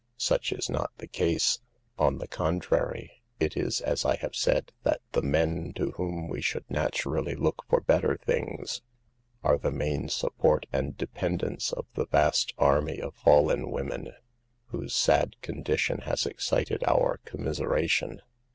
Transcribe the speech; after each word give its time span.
Such 0.17 0.51
is 0.51 0.67
not 0.67 0.89
the 0.97 1.05
case. 1.05 1.59
On 1.99 2.17
the 2.17 2.27
contrary, 2.27 3.21
it 3.39 3.55
is 3.55 3.81
as 3.81 4.03
I 4.03 4.15
have 4.15 4.35
said, 4.35 4.71
that 4.81 4.99
the 5.11 5.21
men 5.21 5.73
to 5.75 5.91
whom 5.91 6.27
we 6.27 6.41
should 6.41 6.65
naturally 6.71 7.35
look 7.35 7.61
for 7.69 7.81
224 7.81 8.17
SAVE 8.17 8.25
THE 8.25 8.33
GIRLS. 8.33 8.49
better 8.49 8.59
things 8.63 8.81
are 9.43 9.57
the 9.59 9.77
main 9.77 10.09
support 10.09 10.65
and 10.73 10.97
depen 10.97 11.37
dence 11.37 11.71
of 11.71 11.85
the 11.93 12.07
vast 12.07 12.55
army 12.57 12.99
of 12.99 13.13
fallen 13.13 13.69
women, 13.69 14.11
whose 14.69 14.95
sad 14.95 15.39
condition 15.43 15.99
has 15.99 16.25
excited 16.25 16.83
our 16.87 17.19
commisera 17.23 17.87
tion. 17.87 18.21